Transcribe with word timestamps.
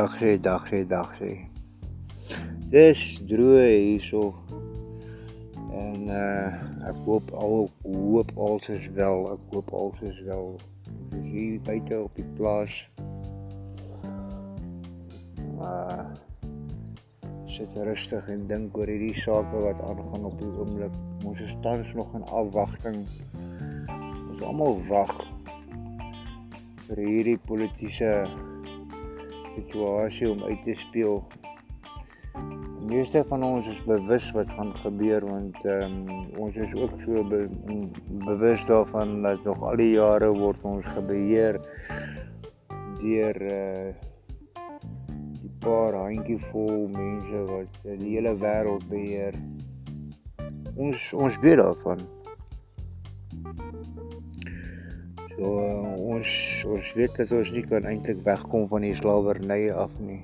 Dag 0.00 0.16
sê, 0.16 0.38
dag 0.38 0.62
sê, 0.70 0.78
dag 0.88 1.10
sê. 1.18 1.30
Dis 2.72 3.00
droë 3.28 3.64
hierso. 3.68 4.22
En 5.76 6.06
uh 6.08 6.86
ek 6.88 7.02
hoop 7.04 7.28
al 7.36 7.66
hoop 7.84 8.30
alles 8.40 8.70
is 8.78 8.86
wel. 8.96 9.26
Ek 9.34 9.52
hoop 9.52 9.68
alles 9.76 10.00
is 10.08 10.22
wel. 10.24 10.54
Hier 11.26 11.60
buite 11.66 11.98
op 12.00 12.16
die 12.16 12.24
plaas. 12.38 12.72
Maar 15.58 16.16
sit 17.52 17.76
rustig 17.76 18.30
en 18.32 18.46
dink 18.48 18.80
oor 18.80 18.88
hierdie 18.88 19.20
sake 19.20 19.64
wat 19.68 19.82
aangaan 19.84 20.30
op 20.30 20.38
die 20.40 20.52
oomblik. 20.54 20.96
Ons 21.28 21.44
is 21.44 21.52
tans 21.66 21.92
nog 21.98 22.14
in 22.16 22.24
afwagting. 22.24 23.02
Ons 24.30 24.46
almal 24.48 24.80
wag 24.88 25.12
vir 26.86 27.04
hierdie 27.04 27.42
politieke 27.50 28.14
situasie 29.60 30.30
om 30.30 30.42
uit 30.42 30.62
te 30.64 30.74
speel. 30.74 31.22
Die 32.80 32.96
meeste 32.96 33.22
van 33.28 33.44
ons 33.44 33.66
is 33.70 33.80
bewus 33.86 34.26
wat 34.36 34.50
gaan 34.56 34.72
gebeur 34.82 35.24
want 35.26 35.58
ehm 35.64 35.96
um, 36.10 36.28
ons 36.40 36.56
is 36.56 36.72
ook 36.74 36.94
so 37.04 37.24
be 37.28 37.42
bewus 38.24 38.62
daarvan 38.66 39.20
dat 39.22 39.44
nog 39.44 39.62
al 39.62 39.76
die 39.76 39.92
jare 39.92 40.30
word 40.38 40.64
ons 40.64 40.86
gebeheer 40.96 41.60
deur 43.02 43.42
uh 43.50 43.90
die 45.40 45.52
paar 45.60 45.94
handjievol 45.94 46.88
mense 46.94 47.44
wat 47.52 47.82
die 47.84 48.14
hele 48.16 48.32
wêreld 48.40 48.86
beheer. 48.88 49.36
Ons 50.76 51.12
ons 51.12 51.36
weet 51.44 51.60
daarvan. 51.60 52.00
Ons 55.40 56.30
ons 56.68 56.88
weet 56.96 57.14
dat 57.16 57.30
ons 57.32 57.50
nie 57.54 57.62
kan 57.64 57.86
eintlik 57.88 58.18
wegkom 58.26 58.66
van 58.68 58.84
die 58.84 58.96
slawerny 58.98 59.70
af 59.72 59.92
nie. 60.04 60.20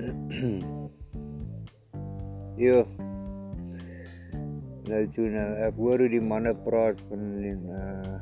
ja. 2.64 2.82
Nou 4.90 5.00
toe 5.14 5.28
nou, 5.32 5.48
ek 5.68 5.80
hoor 5.80 6.04
hoe 6.04 6.10
die 6.12 6.20
manne 6.20 6.52
praat 6.66 7.00
van 7.08 7.24
uh 7.40 8.18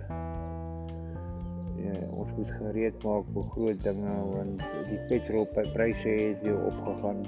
ja, 1.79 1.95
ons 2.11 2.31
moet 2.37 2.51
gereed 2.61 3.05
maak 3.07 3.27
vir 3.35 3.45
groot 3.55 3.83
dinge 3.83 4.15
want 4.31 4.65
die 4.91 5.03
petrolpryse 5.11 6.15
het 6.21 6.47
weer 6.47 6.63
opgegaan. 6.71 7.23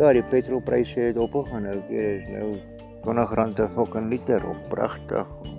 Ja, 0.00 0.12
die 0.16 0.24
petrolpryse 0.32 1.08
het 1.10 1.20
opgegaan. 1.20 1.68
Nou 1.68 1.78
is 1.92 2.28
nou 2.32 2.50
20 3.04 3.36
rand 3.40 3.54
per 3.60 3.72
fucking 3.76 4.12
liter 4.12 4.44
op 4.48 4.68
pragtig 4.72 5.56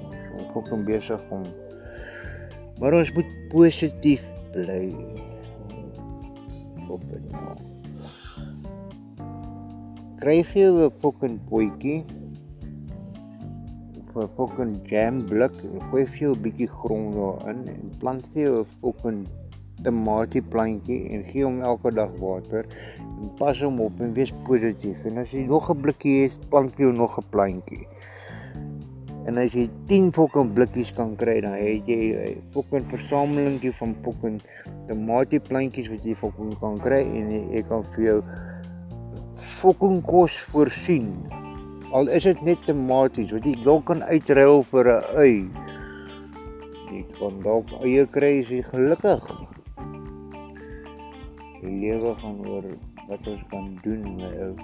fucking 0.54 0.86
besig 0.86 1.22
om 1.30 1.44
maar 2.80 2.96
ons 2.96 3.12
moet 3.12 3.32
positief 3.52 4.24
bly. 4.54 4.86
Op 6.90 7.04
en 7.14 7.26
nou. 7.34 7.56
Kry 10.20 10.40
jy 10.40 10.68
'n 10.68 10.92
fucking 11.02 11.38
potjie? 11.50 12.04
Of 14.00 14.16
'n 14.24 14.30
fucking 14.38 14.74
jam 14.88 15.26
blik, 15.28 15.56
gooi 15.90 16.06
jy 16.20 16.32
'n 16.32 16.42
bietjie 16.42 16.68
grond 16.68 17.14
daarin 17.16 17.68
en 17.68 17.92
plant 18.00 18.26
jy 18.34 18.48
'n 18.48 18.66
fucking 18.82 19.28
tamatie 19.84 20.42
plantjie 20.42 21.10
en 21.10 21.24
gee 21.24 21.44
hom 21.44 21.62
elke 21.62 21.92
dag 21.92 22.12
water 22.20 22.66
en 23.22 23.30
pas 23.38 23.62
hom 23.62 23.80
op 23.82 24.00
en 24.00 24.14
wees 24.14 24.34
positief. 24.48 25.06
En 25.06 25.18
as 25.18 25.32
jy 25.32 25.46
nog 25.48 25.70
'n 25.70 25.82
blikkie 25.82 26.24
het, 26.24 26.50
plant 26.50 26.78
jy 26.78 26.92
nog 26.92 27.20
'n 27.20 27.30
plantjie. 27.30 27.88
En 29.30 29.38
as 29.38 29.54
jy 29.54 29.68
10 29.86 30.08
fucking 30.16 30.56
blikkies 30.58 30.90
kan 30.98 31.12
kry, 31.20 31.36
dan 31.46 31.54
het 31.54 31.86
jy 31.86 32.18
'n 32.18 32.40
fucking 32.54 32.86
versamelingkie 32.90 33.74
van 33.78 33.92
fucking 34.02 34.40
tamatie 34.88 35.40
plantjies 35.40 35.90
wat 35.92 36.04
jy 36.04 36.16
fucking 36.18 36.56
kan 36.60 36.80
kry 36.82 37.04
en 37.06 37.28
jy, 37.54 37.62
kan 37.70 37.84
vir 37.94 38.04
jou 38.06 38.24
fucking 39.62 40.02
kos 40.02 40.34
voorsien. 40.50 41.12
Al 41.94 42.10
is 42.10 42.24
dit 42.24 42.42
net 42.42 42.66
tamaties 42.66 43.30
wat 43.32 43.46
jy 43.46 43.54
dalk 43.64 43.86
kan 43.86 44.02
uitruil 44.02 44.64
vir 44.72 44.90
'n 44.96 45.04
ui. 45.26 45.36
Jy 46.90 47.04
kan 47.20 47.38
dalk 47.44 47.70
eie 47.86 48.06
kry 48.08 48.40
as 48.40 48.50
jy 48.50 48.64
gelukkig. 48.72 49.24
Die 51.62 51.76
lewe 51.84 52.16
gaan 52.16 52.40
oor 52.48 52.66
wat 53.08 53.28
ons 53.28 53.44
kan 53.52 53.78
doen 53.84 54.02
met 54.16 54.34
ou. 54.48 54.56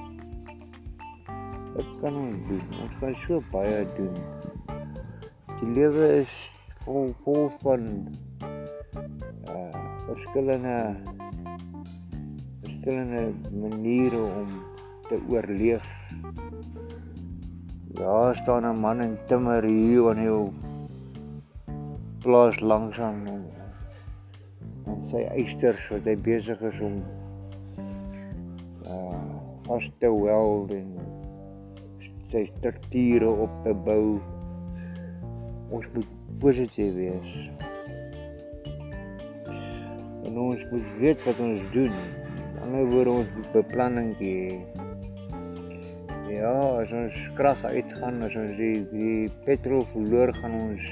Wat 1.75 1.89
kan 2.01 2.17
ons 2.17 2.41
doen? 2.49 2.65
Ons 2.81 2.97
kan 2.99 3.15
so 3.27 3.43
baie 3.51 3.85
doen 3.97 4.34
die 5.59 5.71
lewe 5.71 6.07
is 6.21 6.31
vol 6.83 7.13
vol 7.23 7.45
van 7.61 7.85
uh 9.51 9.83
verskillende 10.05 10.77
verskillende 12.63 13.21
maniere 13.61 14.19
om 14.21 14.51
te 15.07 15.17
oorleef. 15.31 15.87
Daar 17.95 18.35
staan 18.41 18.67
'n 18.69 18.79
man 18.79 19.01
in 19.01 19.17
timmer 19.27 19.63
hier 19.63 20.09
aan 20.09 20.21
jou 20.23 20.51
plaas 22.19 22.59
langsaan 22.59 23.27
en, 23.27 23.43
en 24.85 25.01
sy 25.09 25.23
eisters 25.39 25.89
wat 25.89 26.05
hy 26.05 26.17
besig 26.29 26.61
is 26.61 26.79
om 26.81 27.01
uh 28.85 29.23
vas 29.65 29.89
te 29.99 30.09
weld 30.21 30.71
en 30.71 30.89
sy 32.31 32.45
strukture 32.57 33.29
op 33.29 33.53
te 33.63 33.73
bou 33.73 34.19
ons 35.69 35.85
moet 35.93 36.07
positief 36.39 36.93
wees. 36.93 37.31
En 40.25 40.37
ons 40.39 40.65
moet 40.71 40.87
weet 40.99 41.23
wat 41.25 41.39
ons 41.39 41.61
doen. 41.73 41.95
Ander 42.65 42.87
woorde 42.89 43.09
ons 43.21 43.33
moet 43.37 43.51
beplanning 43.53 44.13
hê. 44.19 44.59
Ja, 46.29 46.53
as 46.81 46.91
ons 46.91 47.17
krag 47.37 47.61
uitgaan, 47.63 48.23
as 48.25 48.35
ons 48.35 48.57
die 48.59 48.81
die 48.91 49.29
petrol 49.45 49.85
verloor 49.93 50.33
gaan 50.41 50.57
ons 50.57 50.87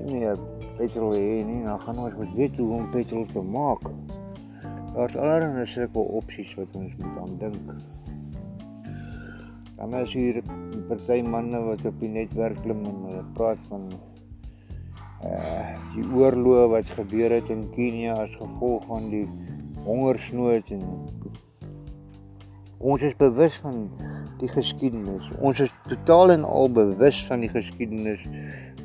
nie 0.00 0.22
meer 0.22 0.40
petrol 0.80 1.12
hê 1.14 1.42
nie, 1.44 1.60
dan 1.66 1.80
gaan 1.84 2.00
ons 2.06 2.16
moet 2.18 2.32
weet 2.38 2.56
hoe 2.58 2.70
om 2.80 2.88
petrol 2.94 3.28
te 3.34 3.44
maak. 3.56 3.84
Daar's 4.94 5.16
allerlei 5.16 5.66
sulke 5.70 6.06
opsies 6.20 6.56
wat 6.58 6.80
ons 6.80 6.96
moet 6.98 7.20
aan 7.22 7.36
dink. 7.44 7.76
Dan 9.80 9.94
is 9.96 10.12
hier 10.12 10.42
party 10.88 11.22
manne 11.24 11.56
wat 11.64 11.84
op 11.88 12.00
die 12.02 12.10
netwerk 12.12 12.58
klim 12.60 12.82
en 12.84 12.96
hulle 13.06 13.22
praat 13.36 13.60
van 13.72 13.86
uh 15.24 15.70
die 15.94 16.04
oorlog 16.16 16.68
wat 16.74 16.90
gebeur 16.96 17.32
het 17.32 17.48
in 17.52 17.64
Kenia 17.72 18.18
as 18.22 18.34
gevolg 18.36 18.84
van 18.88 19.08
die 19.12 19.24
hongersnood 19.86 20.68
en 20.76 20.84
ons 22.78 23.02
is 23.08 23.16
bewus 23.20 23.56
van 23.64 23.82
die 24.40 24.48
geskiedenis. 24.52 25.26
Ons 25.40 25.64
is 25.64 25.72
totaal 25.88 26.36
en 26.36 26.44
al 26.44 26.70
bewus 26.76 27.24
van 27.28 27.44
die 27.44 27.50
geskiedenis 27.52 28.22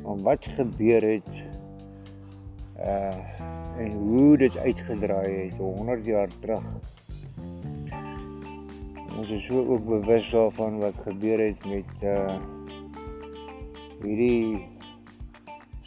van 0.00 0.24
wat 0.24 0.48
gebeur 0.56 1.04
het 1.12 1.32
uh 2.80 3.44
en 3.76 3.92
hoe 3.92 4.36
dit 4.40 4.54
uitgedraai 4.56 5.32
het 5.50 5.58
100 5.60 6.04
jaar 6.08 6.30
terug 6.40 6.64
ons 9.16 9.30
is 9.30 9.46
so 9.48 9.64
ook 9.64 9.84
bewus 9.84 10.30
daarvan 10.30 10.78
wat 10.78 10.96
gebeur 11.04 11.40
het 11.40 11.64
met 11.64 12.02
uh 12.04 12.36
hierdie 14.02 14.60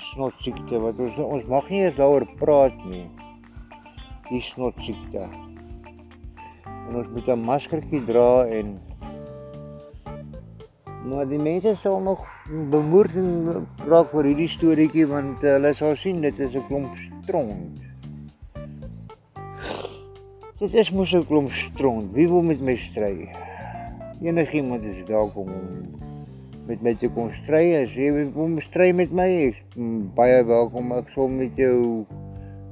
snot 0.09 0.33
siekte 0.41 0.79
wat 0.81 0.97
ons 0.99 1.17
ons 1.21 1.45
mag 1.51 1.67
nie 1.69 1.83
eens 1.85 1.97
daaroor 1.99 2.25
praat 2.39 2.77
nie. 2.89 3.05
Die 4.29 4.41
snot 4.49 4.77
siekte. 4.85 5.27
En 6.65 6.97
ons 7.01 7.11
moet 7.13 7.27
'n 7.29 7.45
maskertjie 7.45 8.01
dra 8.05 8.45
en 8.45 8.79
maar 11.05 11.27
die 11.29 11.39
mense 11.41 11.75
sal 11.75 12.01
nog 12.01 12.25
bemoerd 12.73 13.15
raak 13.87 14.13
oor 14.13 14.25
hierdie 14.25 14.49
storieetjie 14.49 15.05
want 15.07 15.41
hulle 15.41 15.73
sal 15.73 15.95
sien 15.95 16.21
dit 16.21 16.39
is 16.39 16.55
'n 16.55 16.65
klomp 16.67 16.97
stront. 17.21 17.88
Dit 20.59 20.73
is 20.75 20.89
mos 20.91 21.11
'n 21.15 21.23
klomp 21.23 21.51
stront. 21.51 22.11
Wie 22.11 22.27
wil 22.27 22.41
met 22.43 22.59
my 22.59 22.75
stry? 22.75 23.31
Enigiemand 24.21 24.83
is 24.83 25.07
welkom 25.07 25.47
om 25.47 25.67
met 26.67 26.81
my 26.81 26.95
te 26.95 27.07
kom 27.07 27.29
stry. 27.31 27.83
As 27.83 27.93
jy 27.95 28.11
wil 28.11 28.59
stry 28.59 28.91
met 28.91 29.11
my, 29.11 29.29
ek 29.47 29.55
baie 30.15 30.43
welkom. 30.43 30.91
Ek 30.91 31.07
sal 31.15 31.31
met 31.31 31.55
jou 31.55 32.03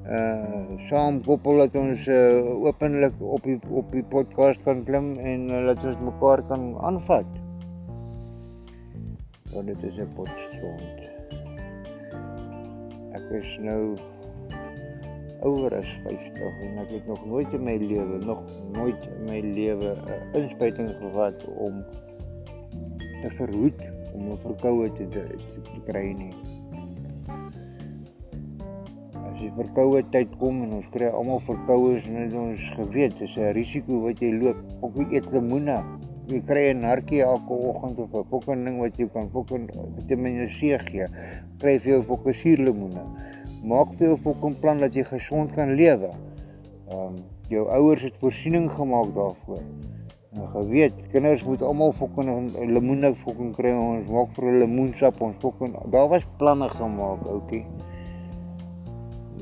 uh 0.04 0.76
saam 0.90 1.24
koppel 1.24 1.64
dat 1.64 1.76
ons 1.76 2.08
uh, 2.08 2.66
openlik 2.68 3.16
op 3.22 3.44
die 3.44 3.60
op 3.72 3.92
die 3.92 4.04
podcast 4.04 4.60
kan 4.68 4.84
klim 4.84 5.16
en 5.16 5.48
uh, 5.48 5.66
dat 5.72 5.84
ons 5.84 6.04
mekaar 6.12 6.44
kan 6.52 6.76
aanvat. 6.84 7.32
Want 9.56 9.68
dit 9.68 9.84
is 9.84 9.96
'n 9.96 10.12
potstront. 10.16 11.00
Ek 13.16 13.32
is 13.32 13.58
nou 13.64 13.96
ouer 15.44 15.74
as 15.76 15.90
50 16.04 16.62
en 16.66 16.78
ek 16.78 16.90
het 16.90 17.08
nog 17.08 17.26
nooit 17.26 17.54
in 17.54 17.64
my 17.64 17.78
lewe 17.78 18.18
nog 18.26 18.42
nooit 18.74 19.10
in 19.18 19.24
my 19.30 19.40
lewe 19.42 19.94
'n 19.94 20.42
inspuiting 20.42 20.96
gehad 21.02 21.46
om 21.58 21.84
te 23.22 23.30
verhoed 23.38 23.82
om 24.18 24.32
'n 24.32 24.38
verkoue 24.42 24.92
te, 24.94 25.08
te, 25.08 25.24
te 25.64 25.80
kry 25.86 26.14
nie. 26.18 26.34
As 29.14 29.38
die 29.40 29.52
verkoue 29.58 30.02
tyd 30.10 30.34
kom 30.42 30.64
en 30.66 30.74
ons 30.80 30.90
kry 30.96 31.10
almal 31.20 31.42
verkoues 31.46 32.08
en 32.10 32.36
ons 32.42 32.62
geweet 32.80 33.18
dis 33.20 33.38
'n 33.38 33.54
risiko 33.60 34.02
wat 34.08 34.22
jy 34.22 34.32
loop. 34.42 34.60
Ook 34.82 34.96
jy 35.02 35.08
eet 35.20 35.32
lemoene. 35.32 35.80
Jy 36.28 36.42
kry 36.50 36.66
'n 36.74 36.84
hartjie 36.84 37.22
elke 37.22 37.54
oggend 37.54 38.00
of 38.00 38.14
'n 38.14 38.26
fucking 38.32 38.66
ding 38.66 38.80
wat 38.80 38.98
jy 38.98 39.08
kan 39.14 39.30
fucking 39.30 39.70
vitamine 39.96 40.48
C 40.48 40.78
gee. 40.90 41.08
Kry 41.60 41.80
vir 41.80 41.92
jou 41.92 42.04
fucking 42.04 42.36
suurlemoene. 42.36 43.04
Maak 43.68 43.98
vir 44.00 44.14
jou 44.14 44.18
fucking 44.24 44.56
plan 44.62 44.80
dat 44.80 44.96
jy 44.96 45.04
gesond 45.04 45.52
kan 45.56 45.74
lewe. 45.76 46.14
Ehm 46.88 47.02
um, 47.04 47.16
jou 47.52 47.64
ouers 47.72 48.02
het 48.04 48.16
voorsiening 48.20 48.70
gemaak 48.72 49.14
daarvoor. 49.16 49.62
Nou 50.36 50.48
geweet, 50.52 50.96
kinders 51.12 51.44
moet 51.44 51.62
almal 51.62 51.94
fucking 52.00 52.56
lemoene 52.56 53.14
fucking 53.24 53.54
kry. 53.56 53.72
Ons 53.72 54.08
maak 54.12 54.32
vir 54.36 54.48
hulle 54.48 54.64
lemoensap, 54.64 55.20
ons 55.24 55.36
fucking 55.44 55.76
daar 55.92 56.08
was 56.12 56.28
planne 56.40 56.70
gemaak, 56.76 57.24
oukie. 57.32 57.64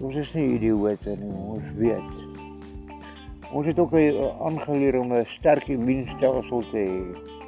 Ons 0.01 0.17
is 0.21 0.33
nie 0.37 0.47
idioote 0.55 1.17
nie, 1.21 1.33
ons 1.55 1.71
weet. 1.79 2.13
Ons 3.55 3.69
het 3.69 3.79
ook 3.79 3.93
aangeleer 3.95 4.99
om 4.99 5.13
'n 5.13 5.25
sterk 5.37 5.69
immuunstelsel 5.69 6.63
te 6.71 6.85
hê. 6.89 7.44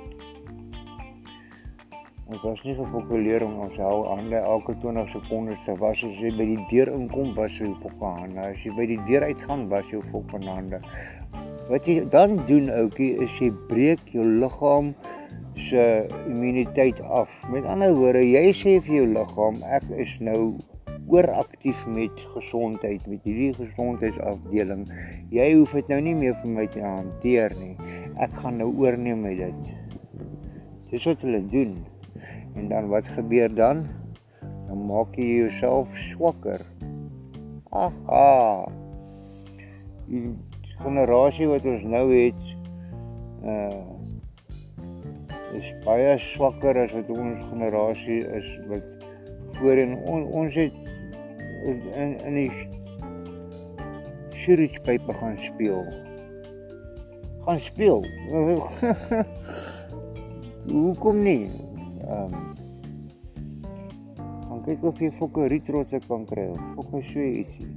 Ons 2.27 2.41
was 2.43 2.59
nie 2.67 2.73
gefokuleer 2.75 3.43
om 3.45 3.53
ons 3.63 3.77
hou 3.79 4.01
hande 4.09 4.35
elke 4.35 4.73
20 4.81 5.05
sekondes 5.13 5.61
te 5.63 5.71
was 5.79 6.01
as 6.03 6.17
jy 6.19 6.33
by 6.35 6.47
die 6.49 6.65
deur 6.67 6.89
inkom 6.91 7.29
was 7.37 7.55
jy 7.55 7.69
op 7.71 7.85
jou 7.87 8.09
hande. 8.17 8.49
As 8.49 8.65
jy 8.65 8.73
by 8.75 8.87
die 8.89 8.97
deur 9.07 9.23
uitgaan 9.29 9.63
was 9.71 9.87
jy 9.93 10.01
op 10.01 10.33
jou 10.35 10.41
hande. 10.43 10.81
Wat 11.69 11.87
jy 11.87 12.01
dan 12.11 12.35
doen 12.51 12.67
ouetjie 12.81 13.13
is 13.23 13.39
jy 13.39 13.47
breek 13.71 14.03
jou 14.11 14.27
liggaam 14.43 14.91
se 15.69 15.87
immuniteit 16.27 16.99
af. 17.07 17.31
Met 17.53 17.63
ander 17.63 17.95
woorde, 17.95 18.27
jy 18.27 18.51
sê 18.59 18.77
vir 18.83 18.99
jou 18.99 19.07
liggaam 19.15 19.63
ek 19.79 19.87
is 19.95 20.11
nou 20.19 20.41
ooraktief 21.07 21.79
met 21.87 22.23
gesondheid 22.35 23.07
met 23.07 23.23
hierdie 23.23 23.53
gesondheidsafdeling. 23.55 24.83
Jy 25.31 25.51
hoef 25.61 25.79
dit 25.79 25.95
nou 25.95 26.03
nie 26.03 26.19
meer 26.25 26.35
vir 26.43 26.57
my 26.59 26.71
te 26.75 26.83
hanteer 26.83 27.55
nie. 27.63 27.77
Ek 28.19 28.35
gaan 28.43 28.59
nou 28.59 28.73
oorneem 28.83 29.23
dit. 29.31 29.77
Dis 30.91 31.07
wat 31.07 31.23
hulle 31.23 31.47
doen. 31.55 31.77
En 32.57 32.67
dan 32.69 32.87
wat 32.87 33.07
gebeur 33.07 33.53
dan? 33.55 33.85
Dan 34.67 34.85
maak 34.85 35.15
jy 35.15 35.25
jouself 35.45 35.87
swakker. 36.11 36.61
Aha. 37.69 38.67
Die 40.07 40.35
generasie 40.81 41.47
wat 41.47 41.65
ons 41.65 41.83
nou 41.83 42.07
het 42.15 42.43
uh 43.45 43.85
is 45.57 45.69
baie 45.85 46.17
swakker 46.19 46.75
as 46.83 46.91
wat 46.93 47.07
ons 47.09 47.45
generasie 47.49 48.19
is 48.35 48.49
wat 48.67 48.83
voorheen 49.57 49.95
on, 50.11 50.25
ons 50.27 50.53
het 50.59 50.75
in 51.95 52.17
in 52.27 52.35
die 52.35 52.51
pipe 54.83 55.13
gaan 55.13 55.37
speel. 55.37 55.85
Gaan 57.45 57.59
speel. 57.59 58.05
Hoekom 60.67 61.23
nie? 61.23 61.49
Ehm 62.07 62.33
um, 62.33 62.67
kyk 64.67 64.83
of 64.83 64.99
jy 64.99 65.07
fokke 65.15 65.45
rietrotse 65.47 65.99
kan 66.09 66.25
kry. 66.27 66.49
Fokke 66.75 66.99
so 67.07 67.23
ietsie 67.23 67.67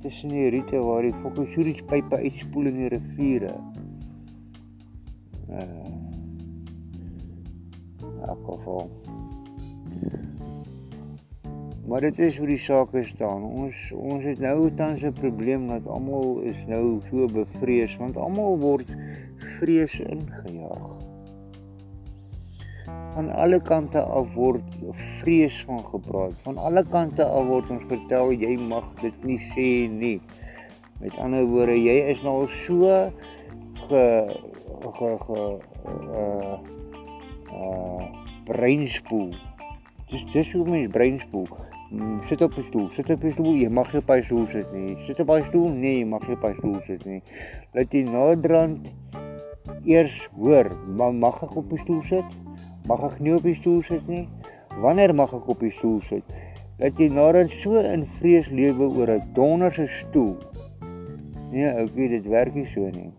tussen 0.00 0.32
die 0.32 0.48
riete 0.54 0.80
waar 0.80 1.02
die 1.04 1.12
fokusuries 1.20 1.82
pipe 1.90 2.16
uitspoel 2.16 2.70
in 2.70 2.78
die 2.80 2.88
riviere. 2.94 3.52
Uh. 5.50 5.92
Alkohol. 8.26 8.88
Maar 11.86 12.06
dit 12.08 12.18
is 12.18 12.38
hoe 12.38 12.46
die 12.48 12.60
sake 12.62 13.02
staan. 13.10 13.44
Ons 13.44 13.82
ons 13.94 14.24
het 14.24 14.40
nou 14.40 14.70
tans 14.80 15.02
'n 15.02 15.12
probleem 15.20 15.68
dat 15.68 15.86
almal 15.86 16.40
is 16.40 16.62
nou 16.66 17.00
so 17.10 17.26
bevrees 17.26 17.96
want 17.96 18.16
almal 18.16 18.58
word 18.58 18.96
vrees 19.58 20.00
ingejaag 20.00 21.15
van 23.16 23.30
alle 23.32 23.60
kante 23.64 24.00
af 24.00 24.34
word 24.36 24.74
vrees 25.22 25.56
van 25.64 25.78
gepraat. 25.84 26.34
Van 26.44 26.58
alle 26.60 26.82
kante 26.84 27.24
af 27.24 27.46
word 27.48 27.70
ons 27.72 27.86
vertel 27.88 28.34
jy 28.36 28.50
mag 28.60 28.90
dit 29.00 29.24
nie 29.24 29.38
sê 29.54 29.68
nie. 29.88 30.18
Met 31.00 31.16
ander 31.24 31.46
woorde, 31.48 31.78
jy 31.80 31.96
is 32.12 32.20
nou 32.26 32.42
so 32.66 32.92
ge 33.86 34.04
ge 34.98 35.10
ge 35.24 35.40
uh 36.20 36.58
uh 37.56 38.04
breinspoel. 38.44 39.32
Dis 40.12 40.28
dis 40.36 40.52
hoe 40.52 40.68
mens 40.68 40.92
breinspoel. 40.92 41.48
Sit 42.28 42.44
op 42.44 42.52
'n 42.58 42.68
stoel, 42.68 42.90
sit 43.00 43.10
op 43.10 43.24
'n 43.24 43.32
stoel, 43.32 43.54
jy 43.64 43.68
mag 43.72 43.92
nie 43.92 44.02
op 44.02 44.10
'n 44.12 44.24
stoel 44.28 44.46
sit 44.52 44.72
nie. 44.72 44.96
Sit 45.06 45.20
op 45.20 45.30
'n 45.30 45.42
stoel, 45.48 45.68
nee, 45.72 45.98
jy 45.98 46.04
mag 46.04 46.28
nie 46.28 46.36
op 46.36 46.44
'n 46.44 46.54
stoel 46.58 46.80
sit 46.86 47.04
nie. 47.04 47.22
Laat 47.72 47.92
jy 47.92 48.02
naderhand 48.04 48.92
eers 49.84 50.28
hoor, 50.36 50.68
mag 51.12 51.42
ek 51.42 51.56
op 51.56 51.72
'n 51.72 51.80
stoel 51.84 52.02
sit? 52.02 52.45
Mag 52.86 53.02
ek 53.02 53.16
nie 53.18 53.32
op 53.34 53.42
die 53.42 53.56
stoel 53.58 53.80
sit 53.82 54.04
nie? 54.06 54.28
Wanneer 54.78 55.10
mag 55.18 55.32
ek 55.34 55.48
op 55.50 55.62
die 55.64 55.72
stoel 55.74 55.98
sit? 56.06 56.26
Dat 56.78 56.98
jy 57.00 57.08
nader 57.10 57.48
so 57.62 57.80
in 57.80 58.04
vrees 58.20 58.46
lewe 58.54 58.86
oor 58.86 59.10
'n 59.10 59.32
donderse 59.34 59.88
stoel. 60.00 60.36
Nee, 61.50 61.66
oukie, 61.66 62.08
dit 62.08 62.26
werk 62.30 62.54
nie 62.54 62.66
so 62.74 62.86
nie. 62.86 63.10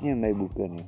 Nie 0.00 0.14
my 0.14 0.32
boeke 0.34 0.66
nie. 0.66 0.86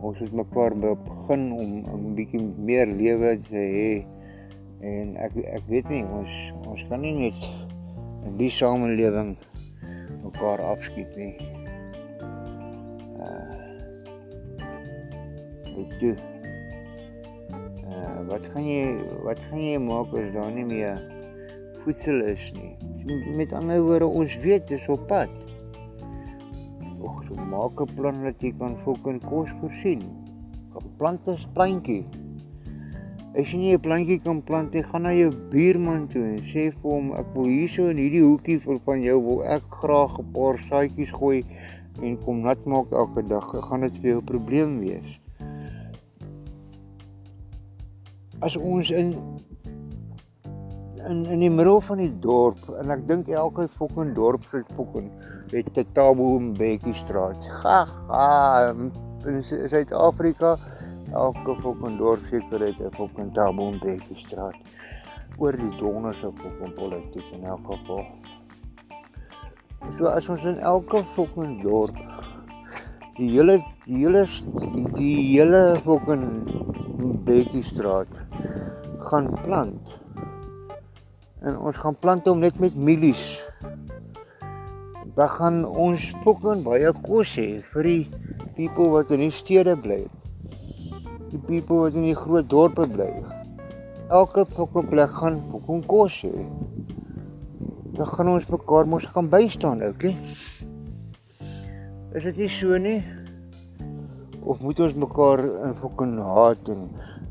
Ons 0.00 0.18
het 0.24 0.32
mekaar 0.32 0.72
begin 0.78 1.52
om 1.52 1.70
'n 1.84 2.14
bietjie 2.14 2.40
meer 2.56 2.86
lewe 2.86 3.36
te 3.50 3.60
hê 3.76 3.92
en 4.80 5.16
ek 5.16 5.36
ek 5.36 5.64
weet 5.68 5.88
nie 5.88 6.04
ons 6.04 6.32
ons 6.66 6.82
kan 6.88 7.00
nie 7.00 7.12
net 7.12 7.48
in 8.24 8.36
die 8.36 8.50
samelewing 8.50 9.36
mekaar 10.22 10.60
afskiet 10.60 11.16
nie. 11.16 11.57
Dit 15.78 15.94
toe. 16.02 16.14
Uh 17.88 18.18
wat 18.28 18.44
gaan 18.52 18.66
jy 18.66 18.84
wat 19.24 19.40
gaan 19.48 19.64
jy 19.64 19.78
maak 19.80 20.12
as 20.20 20.32
daar 20.34 20.52
nie 20.52 20.66
meer 20.68 20.98
voedsel 21.84 22.20
is 22.28 22.52
nie? 22.56 22.74
Met 23.36 23.52
ander 23.56 23.80
woorde, 23.80 24.06
ons 24.06 24.34
weet 24.44 24.68
dis 24.68 24.88
op 24.92 25.06
pad. 25.08 25.32
Och, 27.00 27.22
so 27.28 27.34
maak 27.34 27.80
'n 27.80 27.94
plan 27.94 28.22
dat 28.22 28.42
jy 28.42 28.52
kan 28.58 28.76
fucking 28.84 29.20
kos 29.24 29.48
voorsien. 29.60 30.02
'n 30.76 31.52
plantjie. 31.54 32.04
As 33.38 33.46
jy 33.52 33.58
nie 33.58 33.74
'n 33.76 33.80
plantjie 33.80 34.18
kan 34.18 34.42
plant 34.42 34.72
nie, 34.72 34.82
gaan 34.82 35.02
na 35.02 35.12
jou 35.12 35.30
buurman 35.50 36.08
toe 36.08 36.24
en 36.24 36.42
sê 36.52 36.64
vir 36.74 36.90
hom 36.90 37.12
ek 37.20 37.28
wil 37.34 37.46
hierso 37.46 37.88
in 37.92 38.00
hierdie 38.02 38.24
hoekie 38.24 38.58
van 38.84 39.02
jou 39.02 39.18
wil 39.26 39.44
ek 39.56 39.62
graag 39.80 40.18
'n 40.18 40.32
paar 40.32 40.58
saadjies 40.68 41.12
gooi 41.20 41.44
en 42.02 42.18
kom 42.24 42.42
nat 42.42 42.64
maak 42.64 42.92
elke 42.92 43.22
dag. 43.22 43.46
Gaan 43.68 43.80
dit 43.80 43.96
vir 44.00 44.10
jou 44.10 44.20
'n 44.20 44.30
probleem 44.32 44.78
wees? 44.80 45.20
As 48.40 48.56
ons 48.56 48.90
in 48.90 49.14
in 51.08 51.24
in 51.26 51.40
die 51.40 51.50
middel 51.50 51.80
van 51.80 52.00
die 52.02 52.12
dorp 52.20 52.60
en 52.80 52.90
ek 52.94 53.06
dink 53.08 53.28
elke 53.32 53.68
fucking 53.78 54.14
dorp 54.14 54.44
se 54.50 54.62
fucking 54.76 55.10
het 55.52 55.78
'n 55.78 55.86
taboe 55.92 56.38
in 56.40 56.52
Bekkie 56.52 56.94
straat. 57.04 57.46
Ha 57.62 57.78
ha 58.08 58.74
in 59.26 59.42
Suid-Afrika 59.44 60.56
elke 61.12 61.54
fucking 61.62 61.98
dorp 61.98 62.22
seker 62.30 62.66
het 62.66 62.80
'n 62.80 62.94
fucking 62.98 63.32
taboe 63.34 63.72
in 63.72 63.78
Bekkie 63.78 64.18
straat 64.26 64.56
oor 65.38 65.52
die 65.52 65.76
donderse 65.78 66.30
fucking 66.42 66.74
politiek 66.74 67.24
in 67.32 67.44
elk 67.44 67.66
geval. 67.66 68.04
So 69.98 70.06
as 70.06 70.28
ons 70.28 70.44
in 70.44 70.58
elke 70.58 71.04
fucking 71.14 71.62
dorp 71.62 71.96
die 73.16 73.30
hele 73.30 73.58
die 73.86 74.04
hele 74.04 74.26
die 74.94 75.38
hele 75.38 75.76
fucking 75.84 76.67
Bekkie 76.98 77.62
straat 77.62 78.10
gaan 79.06 79.28
plant. 79.44 79.92
En 81.46 81.54
ons 81.54 81.76
gaan 81.78 81.94
plant 81.94 82.26
hom 82.26 82.40
net 82.42 82.58
met 82.58 82.74
mielies. 82.74 83.22
Dan 85.14 85.30
gaan 85.36 85.60
ons 85.62 86.02
fucking 86.24 86.64
baie 86.66 86.90
kos 87.04 87.36
hê 87.38 87.60
vir 87.70 87.86
die 87.86 88.02
people 88.56 88.88
wat 88.96 89.12
in 89.14 89.22
die 89.28 89.36
stede 89.36 89.76
bly. 89.78 90.00
Die 91.30 91.38
people 91.46 91.84
wat 91.84 91.94
in 91.94 92.08
die 92.08 92.18
groot 92.18 92.50
dorpe 92.50 92.88
bly. 92.90 93.12
Elke 94.10 94.42
fucking 94.56 94.90
plek 94.90 95.14
gaan 95.20 95.38
fucking 95.52 95.86
kos 95.86 96.18
hê. 96.26 96.34
Dan 97.94 98.10
gaan 98.10 98.32
ons 98.34 98.50
mekaar 98.50 98.90
mos 98.90 99.06
gaan 99.14 99.30
bystaan, 99.30 99.86
okay? 99.86 100.16
Is 102.18 102.26
dit 102.26 102.42
nie 102.42 102.50
so 102.50 102.74
nie? 102.82 102.98
Of 104.48 104.62
moet 104.64 104.80
ons 104.80 104.94
mekaar 104.96 105.42
in 105.44 105.74
fucking 105.82 106.14
haat 106.24 106.70
en 106.72 106.86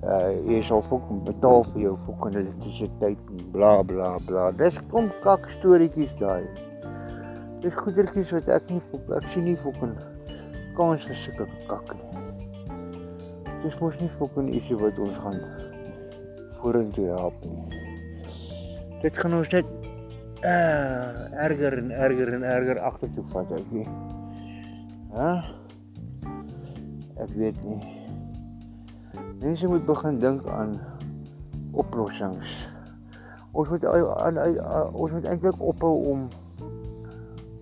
uh 0.05 0.33
jy 0.51 0.59
sal 0.67 0.83
fucking 0.85 1.23
betaal 1.25 1.65
vir 1.71 1.87
jou 1.87 1.95
fucking 2.05 2.37
elektrisiteit 2.43 3.31
en 3.33 3.45
bla 3.55 3.71
bla 3.91 4.11
bla. 4.27 4.51
Dis 4.59 4.77
kom 4.91 5.09
kak 5.23 5.47
storieetjies 5.57 6.13
daai. 6.21 6.45
Dis 7.63 7.73
goedertjies 7.79 8.35
wat 8.37 8.51
ek 8.59 8.69
nie 8.69 8.83
ek 9.17 9.31
sien 9.33 9.49
nie 9.49 9.57
fucking 9.65 9.97
kans 10.77 11.09
vir 11.09 11.23
sulke 11.23 11.49
kak 11.71 11.95
nie. 11.97 12.05
Dis 13.65 13.79
mos 13.81 13.97
nie 14.03 14.11
fucking 14.21 14.53
ietsie 14.53 14.77
wat 14.77 15.01
ons 15.01 15.17
gaan 15.25 15.41
vorentoe 16.61 17.09
help 17.17 17.45
nie. 17.45 17.85
dit 19.01 19.17
gaan 19.17 19.33
ons 19.37 19.51
net 19.53 19.67
uh, 20.43 21.43
erger 21.45 21.77
en 21.77 21.91
erger 21.91 22.33
en 22.33 22.43
erger 22.43 22.79
agtertoe 22.89 23.25
vat, 23.33 23.51
oukie. 23.57 23.85
Hæ? 25.13 25.29
Ek 27.23 27.31
weet 27.35 27.63
nie. 27.65 27.79
Mense 29.41 29.67
moet 29.67 29.85
begin 29.85 30.19
dink 30.19 30.47
aan 30.49 30.77
oplossings. 31.77 32.57
Ons 33.51 33.69
moet 33.69 33.85
ons 33.87 35.11
moet 35.11 35.25
eintlik 35.25 35.61
ophou 35.61 35.95
om 36.13 36.27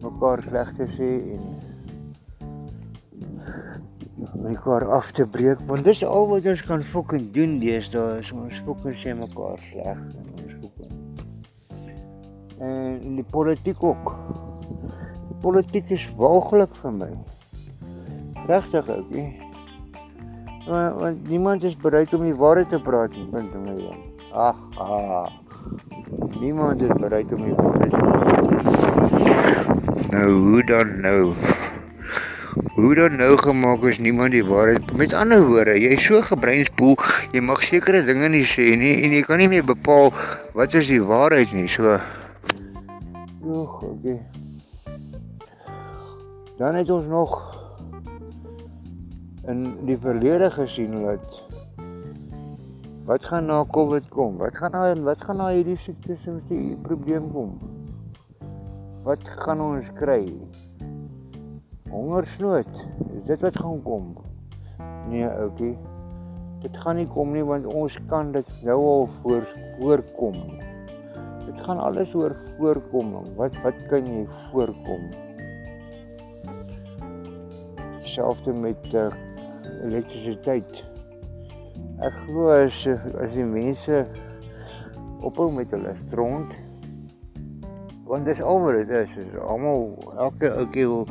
mekaar 0.05 0.43
sleg 0.47 0.73
te 0.77 0.87
sê 0.97 1.11
en 1.35 1.45
mekaar 4.45 4.85
af 4.91 5.11
te 5.11 5.25
breek 5.27 5.61
want 5.69 5.85
dis 5.87 6.03
al 6.05 6.27
wat 6.29 6.45
ons 6.51 6.63
kan 6.67 6.83
fucking 6.93 7.31
doen 7.37 7.57
deesdae 7.61 8.19
is 8.21 8.31
ons 8.35 8.59
fucking 8.67 8.97
sê 9.01 9.15
mekaar 9.17 9.61
sleg 9.69 10.01
en 10.19 10.27
ons 10.33 10.53
fucking 10.61 10.93
en 12.59 12.99
in 13.09 13.15
die 13.21 13.29
politiek 13.37 13.83
ook 13.83 14.11
die 15.31 15.39
politiek 15.47 15.89
is 15.97 16.05
walglik 16.19 16.77
vir 16.83 16.93
my 16.99 17.11
regtig 18.51 18.93
ook 18.97 19.09
nie 19.15 19.29
want, 20.67 20.95
want 20.99 21.27
niemand 21.27 21.63
is 21.63 21.77
bereid 21.77 22.13
om 22.13 22.23
die 22.23 22.35
waarheid 22.35 22.69
te 22.69 22.79
praat 22.79 23.11
nie 23.15 23.27
punt 23.31 23.53
my 23.65 23.75
dan 23.81 23.97
ag 24.31 24.55
ag 24.77 25.31
niemand 26.39 26.81
is 26.81 26.95
bereid 26.99 27.33
om 27.33 27.41
die 27.45 27.55
waarheid 27.61 27.91
te 27.91 27.97
praat 27.97 28.33
nou 30.11 30.29
hoe 30.31 30.63
dan 30.63 30.99
nou 31.01 31.33
Hoe 32.75 32.95
dan 32.95 33.15
nou 33.15 33.37
gemaak 33.37 33.83
is 33.83 33.97
niemand 33.99 34.31
die 34.31 34.45
waarheid. 34.45 34.93
Met 34.95 35.13
ander 35.13 35.43
woorde, 35.47 35.75
jy 35.79 35.95
is 35.95 36.03
so 36.03 36.21
gebreinspoel, 36.23 36.95
jy 37.31 37.39
mag 37.43 37.63
sekere 37.63 38.01
dinge 38.07 38.29
nie 38.31 38.45
sê 38.47 38.69
nie 38.79 38.93
en 39.03 39.15
jy 39.15 39.21
kan 39.27 39.39
nie 39.39 39.47
meer 39.51 39.63
bepaal 39.63 40.11
wat 40.55 40.75
is 40.75 40.87
die 40.91 41.01
waarheid 41.03 41.51
nie. 41.55 41.67
So 41.71 41.99
Oeg, 43.45 43.83
okay. 43.83 44.19
Dan 46.57 46.75
het 46.75 46.89
ons 46.89 47.07
nog 47.07 47.54
in 49.47 49.65
die 49.85 49.97
verlede 49.97 50.49
gesien 50.51 51.01
dat 51.05 51.41
wat 53.05 53.25
gaan 53.25 53.45
na 53.45 53.63
Covid 53.71 54.07
kom? 54.09 54.37
Wat 54.41 54.55
gaan 54.57 54.71
na 54.71 54.93
wat 55.05 55.21
gaan 55.23 55.37
na 55.37 55.51
hierdie 55.53 55.77
siektes 55.85 56.25
en 56.27 56.41
die 56.49 56.77
probleem 56.81 57.31
kom? 57.31 57.59
Wat 59.05 59.21
gaan 59.45 59.61
ons 59.61 59.91
kry? 59.99 60.23
hongersnood. 61.95 62.71
Is 63.15 63.23
dit 63.25 63.41
wat 63.41 63.57
gaan 63.59 63.81
kom? 63.83 64.15
Nee, 65.09 65.27
oukie. 65.27 65.75
Dit 66.63 66.77
gaan 66.81 66.97
nie 66.99 67.07
kom 67.07 67.33
nie 67.35 67.43
want 67.45 67.67
ons 67.69 67.95
kan 68.09 68.31
dit 68.35 68.49
nou 68.65 68.77
al 68.89 69.05
voor 69.21 69.45
voorkom. 69.79 70.39
Dit 71.45 71.61
gaan 71.67 71.79
alles 71.79 72.13
oor 72.17 72.35
voorkoming. 72.57 73.29
Wat 73.39 73.55
wat 73.63 73.77
kan 73.91 74.07
jy 74.09 74.25
voorkom? 74.51 75.05
Selfs 78.15 78.51
met 78.53 78.91
uh, 78.93 79.11
elektrisiteit. 79.85 80.83
Ek 82.03 82.15
glo 82.25 82.51
as 82.53 82.85
as 82.87 83.33
die 83.33 83.47
mense 83.47 84.03
ophou 85.25 85.49
met 85.53 85.71
hulle 85.75 85.95
stront 86.05 86.53
want 88.05 88.27
dis 88.29 88.41
al 88.41 88.59
wat 88.61 88.79
dit 88.81 88.91
is. 88.99 89.13
Is 89.23 89.37
almal 89.41 89.87
elke 90.27 90.51
ouetjie 90.51 90.87
wil 90.91 91.07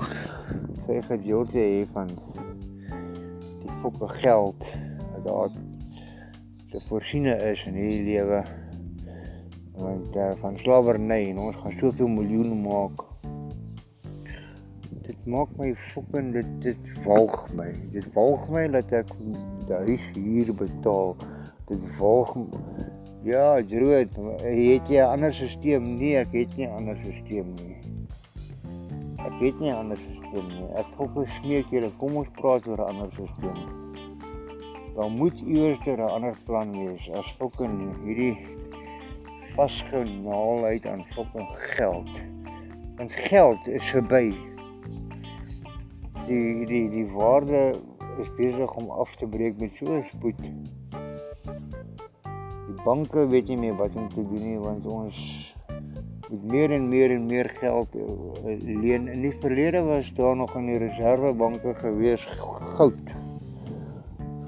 sy 0.84 1.00
gedeelte 1.08 1.58
hê 1.58 1.86
van 1.94 2.12
die 2.12 3.78
fokke 3.80 4.10
geld 4.20 4.68
wat 5.14 5.24
daar 5.24 5.56
te 6.70 6.82
voorsiene 6.88 7.34
is 7.50 7.64
in 7.68 7.78
hierdie 7.78 8.04
lewe 8.12 8.44
want 9.74 10.16
uh, 10.16 10.30
van 10.42 10.56
slawerny 10.62 11.20
en 11.30 11.40
ons 11.48 11.58
gaan 11.62 11.76
soveel 11.80 12.10
miljoene 12.10 12.56
maak 12.62 13.02
dit 15.24 15.32
maak 15.32 15.48
my 15.56 15.74
fucking 15.92 16.32
dit 16.36 16.50
dit 16.60 17.04
walg 17.04 17.48
my 17.56 17.72
dit 17.92 18.06
walg 18.12 18.48
my 18.52 18.68
dat 18.68 18.92
ek 18.92 19.10
daai 19.68 19.96
huur 20.12 20.54
betaal 20.54 21.16
dit 21.72 21.88
walg 21.98 22.36
ja 23.24 23.48
drood 23.72 24.12
het 24.44 24.92
jy 24.92 25.00
'n 25.00 25.08
ander 25.08 25.32
stelsel 25.32 25.80
nee 25.80 26.16
ek 26.20 26.32
het 26.32 26.56
nie 26.56 26.68
'n 26.68 26.76
ander 26.76 26.96
stelsel 27.00 27.48
nie 27.56 27.74
ek 29.24 29.40
het 29.40 29.60
nie 29.60 29.70
'n 29.72 29.74
ander 29.74 29.96
stelsel 29.96 30.42
nie. 30.42 30.68
Ek 30.76 30.86
hoop 30.98 31.14
besmeek 31.14 31.70
julle, 31.70 31.90
kom 31.98 32.16
ons 32.20 32.28
praat 32.40 32.66
oor 32.68 32.78
'n 32.78 32.88
ander 32.92 33.10
stelsel. 33.12 33.62
Daar 34.96 35.10
moet 35.10 35.40
iewers 35.40 35.86
'n 35.86 36.00
ander 36.00 36.36
plan 36.44 36.70
wees 36.72 37.10
as 37.10 37.34
fucking 37.38 37.76
hierdie 38.04 38.36
vasgenaalheid 39.56 40.86
aan 40.86 41.04
fucking 41.14 41.48
geld. 41.76 42.10
Want 42.96 43.12
geld 43.12 43.68
is 43.68 43.90
verby. 43.90 44.53
Die 46.26 46.66
die 46.66 46.88
die 46.90 47.06
waarde 47.12 47.74
is 48.22 48.30
besig 48.36 48.74
om 48.74 48.90
af 48.90 49.10
te 49.16 49.26
breek 49.26 49.58
met 49.60 49.70
so 49.78 49.86
'n 49.92 50.04
spoed. 50.12 50.40
Die 52.66 52.78
banke 52.84 53.26
weet 53.28 53.48
nie 53.48 53.56
meer 53.56 53.76
wat 53.76 53.96
om 53.96 54.08
te 54.08 54.22
doen 54.22 54.44
nie 54.44 54.58
want 54.58 54.86
ons 54.86 55.18
met 56.30 56.44
meer 56.52 56.70
en 56.72 56.88
meer 56.88 57.10
en 57.10 57.26
meer 57.26 57.48
geld 57.60 57.94
uh, 57.94 58.04
leen. 58.82 59.08
In 59.08 59.20
die 59.20 59.34
verlede 59.40 59.82
was 59.82 60.12
daar 60.14 60.36
nog 60.36 60.54
in 60.56 60.66
die 60.66 60.78
reservebanke 60.78 61.74
gewees 61.74 62.24
goud 62.76 63.12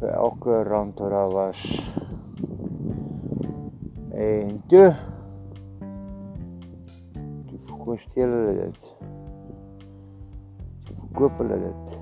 vir 0.01 0.09
elke 0.09 0.63
rand 0.63 0.99
wat 0.99 1.11
daar 1.11 1.31
was. 1.31 1.63
En 4.13 4.63
toe 4.67 4.95
toe 7.47 7.77
kostel 7.85 8.31
hulle 8.31 8.55
dit. 8.65 8.96
Koop 11.17 11.41
hulle 11.41 11.63
dit 11.63 11.97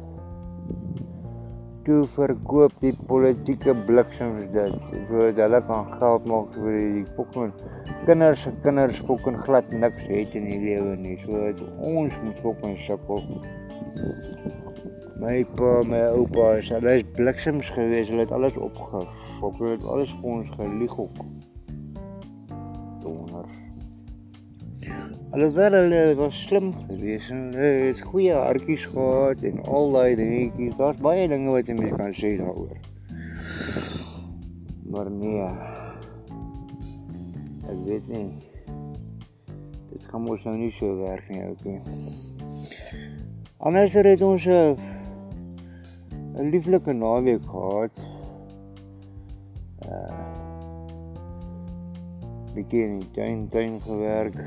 toe 1.84 2.04
verkoop 2.14 2.72
die 2.80 2.92
politieke 3.08 3.74
bliksems 3.86 4.46
dit 4.54 4.76
sodat 5.08 5.40
hulle 5.42 5.60
kan 5.68 5.90
geld 6.00 6.28
maak 6.30 6.54
vir 6.56 6.78
die 6.78 7.02
fucking 7.16 7.52
kinders 8.06 8.46
se 8.46 8.52
kinders 8.64 9.02
fucking 9.08 9.36
glad 9.44 9.68
niks 9.82 10.06
het 10.08 10.36
in 10.40 10.48
die 10.48 10.60
lewe 10.62 10.94
nie 11.02 11.18
so 11.26 11.42
ons 11.92 12.16
moet 12.24 12.40
fucking 12.46 12.78
sukkel. 12.86 13.20
My 15.20 15.36
pa 15.58 15.76
my 15.90 16.02
oupa 16.16 16.54
hulle 16.70 16.98
is 17.02 17.06
bliksems 17.18 17.68
gewees 17.76 18.08
hulle 18.12 18.24
het 18.24 18.32
alles 18.38 18.56
opgefok 18.70 19.60
hulle 19.60 19.76
het 19.76 19.88
alles 19.96 20.16
vir 20.22 20.38
ons 20.38 20.56
gelieg 20.56 21.00
op 21.08 21.24
Alhoewel 25.34 25.72
hulle 25.72 26.14
was 26.14 26.34
slim 26.46 26.68
geweest 26.86 27.30
en 27.34 27.38
hulle 27.58 27.86
het 27.88 28.00
goeie 28.06 28.34
hartjies 28.38 28.84
gehad 28.92 29.40
en 29.42 29.56
al 29.66 29.88
daai 29.90 30.14
dingetjies. 30.20 30.76
Daar's 30.78 31.00
baie 31.02 31.24
dinge 31.26 31.50
wat 31.50 31.66
jy 31.66 31.74
mens 31.74 31.96
kan 31.98 32.12
sê 32.14 32.30
daaroor. 32.38 32.76
Maar 34.94 35.10
nee. 35.10 35.48
Ek 37.66 37.80
weet 37.88 38.06
nie. 38.12 38.28
Dit 39.90 40.06
gaan 40.12 40.22
mos 40.22 40.46
nou 40.46 40.54
nie 40.60 40.70
so 40.76 40.92
werk 41.00 41.26
nie, 41.34 41.42
okay. 41.50 41.82
Anders 43.58 43.98
het 43.98 44.22
ons 44.22 44.46
'n 44.46 44.78
'n 46.38 46.50
lieflike 46.54 46.92
naweek 46.92 47.42
gehad. 47.42 48.06
Uh 49.82 50.22
begin 52.54 53.02
in 53.02 53.10
tuin 53.12 53.48
tuin 53.50 53.80
gewerk 53.80 54.38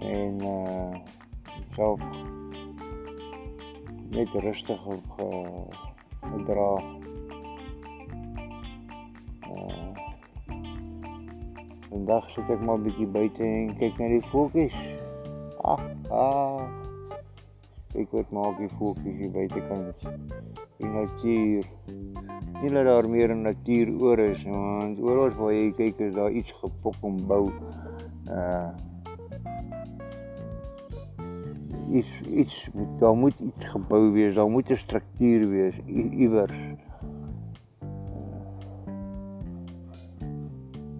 en 0.00 0.42
uh 0.42 0.94
self 1.74 2.00
net 4.10 4.28
rustig 4.32 4.86
op 4.86 5.20
gedra. 6.20 6.70
Uh 9.50 9.88
vandag 11.88 12.30
sit 12.30 12.50
ek 12.52 12.60
maar 12.64 12.80
bietjie 12.84 13.06
buite 13.06 13.44
en 13.44 13.70
kyk 13.80 13.96
na 13.98 14.08
die 14.12 14.24
voeltjies. 14.30 14.74
Ah, 15.64 15.80
ah. 16.14 16.66
Ek 17.98 18.12
weet 18.12 18.30
maar 18.30 18.52
die 18.58 18.68
voeltjies 18.76 19.16
hier 19.18 19.32
buite 19.32 19.62
kan 19.68 19.86
in 20.78 20.92
natuur. 20.94 21.64
Nie 22.60 22.70
dat 22.74 22.84
daar 22.84 23.08
meer 23.08 23.34
natuur 23.36 23.90
oor 24.02 24.18
is, 24.18 24.42
want 24.44 25.00
oral 25.00 25.32
waar 25.38 25.54
jy 25.54 25.70
kyk 25.78 26.04
is 26.08 26.14
daar 26.14 26.30
iets 26.30 26.52
gepok 26.60 27.00
om 27.06 27.18
bou. 27.26 27.48
Uh 28.28 28.68
iets 31.92 32.20
iets 32.28 32.68
daar 32.98 33.14
moet 33.14 33.40
iets 33.40 33.66
gebou 33.68 34.12
wees, 34.12 34.34
daar 34.34 34.50
moet 34.50 34.70
'n 34.70 34.76
struktuur 34.76 35.48
wees 35.48 35.76
iewers. 35.86 36.58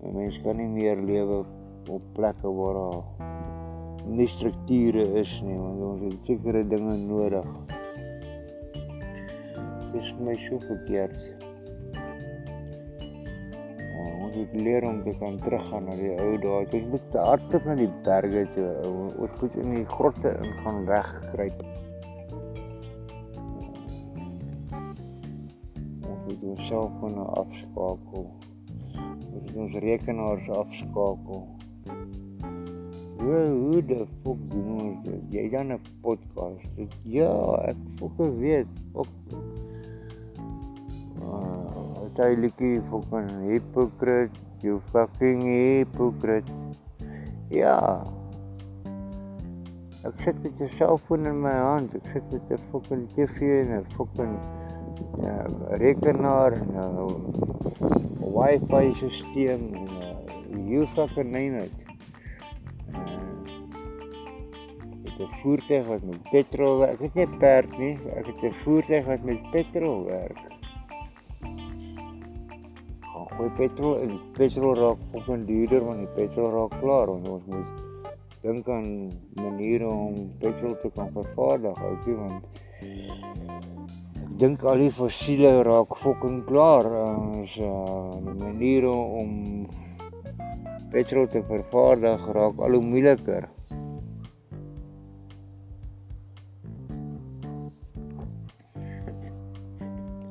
Uh, 0.02 0.12
mens 0.12 0.40
kan 0.42 0.57
nie 0.57 0.68
meer 0.68 0.97
lewe 0.97 1.45
op 1.90 2.02
plekke 2.12 2.52
waar 2.52 2.75
daar 2.75 3.02
nie 4.07 4.28
strukture 4.28 5.02
is 5.21 5.40
nie, 5.45 5.57
want 5.59 5.80
ons 5.80 6.00
het 6.00 6.18
sekere 6.25 6.66
dinge 6.68 6.97
nodig. 6.97 7.47
Dit 9.92 10.02
is 10.02 10.14
my 10.21 10.35
so 10.35 10.59
verkeerd. 10.59 11.38
Moet 14.38 14.54
leer 14.62 14.85
om 14.87 15.02
te 15.02 15.12
kan 15.18 15.38
teruggaan 15.42 15.85
na 15.88 15.95
die 15.99 16.12
ou 16.14 16.37
dae. 16.42 16.66
Ons 16.78 16.87
moet 16.92 17.16
hardloop 17.18 17.66
na 17.66 17.75
die 17.78 17.90
berge 18.07 18.45
toe. 18.54 18.68
Ons 19.18 19.40
moet 19.42 19.59
in 19.62 19.75
die 19.75 19.87
grotte 19.90 20.35
ingaan 20.45 20.85
wegkruip. 20.87 21.62
Ons 26.07 26.21
moet 26.28 26.45
ons 26.52 26.64
selfone 26.71 27.28
afskakel. 27.42 28.28
Ons 28.99 29.33
moet 29.35 29.57
ons 29.66 29.78
rekenaars 29.87 30.50
afskakel. 30.62 31.47
Hoe 33.18 33.45
hoe 33.50 33.80
die 33.83 34.04
fok 34.23 34.42
doen 34.52 34.75
ons 34.78 34.99
dit? 35.09 35.23
Jy 35.35 35.49
dan 35.50 35.73
'n 35.75 35.80
podcast. 36.07 36.92
Ja, 37.02 37.35
ek 37.66 37.80
fok 37.99 38.23
weet. 38.38 38.71
Fok 38.95 39.11
tydelike 42.19 42.83
fucking 42.91 43.31
hypocrite, 43.47 44.35
you 44.61 44.83
fucking 44.93 45.43
hypocrite. 45.47 46.51
Ja. 47.51 48.03
Ek 50.03 50.15
sit 50.25 50.43
met 50.43 50.61
'n 50.61 50.71
selfoon 50.79 51.27
in 51.31 51.39
my 51.43 51.55
hand. 51.55 51.95
Ek 51.95 52.07
sit 52.13 52.27
met 52.33 52.51
'n 52.51 52.59
fucking 52.71 53.07
TV 53.15 53.63
en 53.63 53.71
'n 53.79 53.87
fucking 53.95 54.35
ja, 55.23 55.47
rekenaar 55.79 56.53
en 56.59 56.71
'n 56.75 56.83
Wi-Fi 58.35 58.87
stelsel 58.99 59.49
en 59.55 59.63
uh, 59.75 60.71
you 60.71 60.87
fucking 60.95 61.31
name 61.31 61.55
it. 61.65 61.75
Uh, 65.07 65.23
'n 65.23 65.31
voertuig 65.43 65.87
wat 65.87 66.03
met 66.03 66.23
petrol 66.31 66.79
werk. 66.79 67.01
Ek 67.01 67.01
het 67.01 67.15
nie 67.15 67.39
perd 67.39 67.79
nie. 67.79 67.99
Ek 68.19 68.27
het 68.27 68.43
'n 68.43 68.55
voertuig 68.65 69.05
wat 69.07 69.23
met 69.23 69.51
petrol 69.51 70.05
werk 70.05 70.58
gooi 73.38 73.50
petrol 73.54 74.00
en 74.02 74.16
petrol 74.35 74.73
raak 74.75 74.99
'n 75.30 75.45
duurder 75.47 75.85
want 75.87 76.00
die 76.02 76.14
petrol 76.14 76.50
raak 76.50 76.73
klaar. 76.83 77.09
En 77.09 77.26
ons 77.35 77.45
moet 77.47 77.71
dink 78.42 78.68
aan 78.68 78.88
maniere 79.35 79.87
om 79.87 80.14
petrol 80.42 80.75
te 80.83 80.90
kan 80.95 81.11
vervaardig 81.14 81.76
oukie 81.90 82.16
want 82.18 82.42
ek 84.23 84.33
dink 84.42 84.64
al 84.71 84.83
die 84.83 84.90
fossiele 84.90 85.52
raak 85.62 85.95
fucking 86.02 86.40
klaar. 86.50 86.87
Ons 87.04 87.54
uh, 87.59 88.18
maniere 88.42 88.90
om 88.90 89.30
petrol 90.90 91.28
te 91.28 91.42
vervaardig 91.52 92.26
raak 92.38 92.59
al 92.59 92.75
hoe 92.75 92.83
moeiliker. 92.83 93.47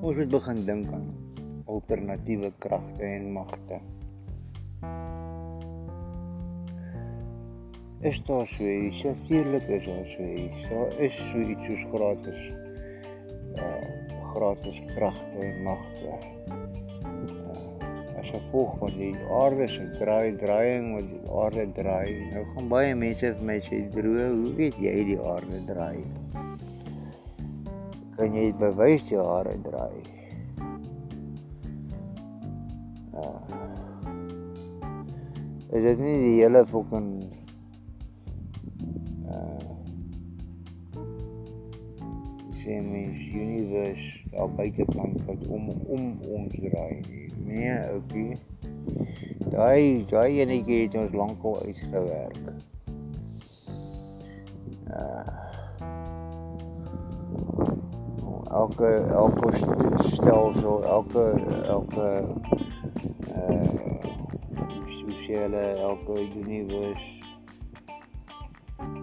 Ons 0.02 0.16
moet 0.16 0.30
begin 0.36 0.62
dink 0.68 0.92
aan 0.92 1.27
alternatiewe 1.68 2.52
kragte 2.64 3.04
en 3.04 3.32
magte. 3.32 3.80
Is 8.00 8.24
daar 8.24 8.48
so 8.48 8.64
iets? 8.64 9.04
Natuurlik 9.04 9.68
is 9.68 9.86
daar 9.86 10.06
so 10.18 10.24
iets. 10.24 10.70
Daar 10.70 11.00
is 11.00 11.16
so 11.16 11.40
iets 11.40 11.66
soos 11.66 11.86
gratis 11.94 12.42
uh 13.56 14.06
gratis 14.34 14.82
kragte 14.96 15.40
en 15.40 15.64
magte. 15.64 16.12
Uh, 16.46 18.20
as 18.20 18.30
gevolg 18.30 18.78
van 18.78 18.92
die 18.98 19.16
aarde 19.34 19.68
se 19.68 19.88
draai 19.98 20.36
draaiing 20.38 20.92
wat 20.94 21.08
die 21.10 21.32
aarde 21.42 21.66
draai. 21.74 22.12
Nou 22.34 22.44
gaan 22.54 22.68
baie 22.70 22.94
mense 22.96 23.34
vir 23.40 23.48
my 23.50 23.58
sê, 23.70 23.82
"Droe, 23.96 24.28
hoe 24.30 24.54
weet 24.60 24.78
jy 24.78 25.04
die 25.14 25.20
aarde 25.32 25.64
draai?" 25.72 26.04
Kan 28.18 28.34
jy 28.34 28.54
bewys 28.54 29.10
die 29.10 29.20
aarde 29.20 29.58
draai? 29.66 30.17
Is 35.72 35.84
dit 35.84 36.00
nie 36.00 36.18
die 36.24 36.36
hele 36.42 36.66
fucking 36.66 37.10
uh 39.28 39.76
sien 42.62 42.92
mens 42.92 43.20
universe 43.34 44.30
daar 44.32 44.52
buitekant 44.56 45.26
wat 45.26 45.48
om 45.48 45.70
om 45.70 46.06
ons 46.22 46.56
draai 46.60 47.00
nie. 47.10 47.28
Nee, 47.46 47.76
okay. 47.96 48.38
Daai 49.50 50.06
daai 50.10 50.40
enetjie 50.40 50.82
het 50.86 50.96
ons 50.96 51.14
lankal 51.16 51.60
uitgewerk. 51.66 52.40
Uh 54.88 55.36
elke 58.58 58.90
elke 59.12 59.52
stelsel 60.14 60.84
elke 60.84 61.26
elke 61.68 62.08
uh 63.36 63.87
spesiale 65.28 65.76
elke 65.80 66.14
universe 66.40 67.08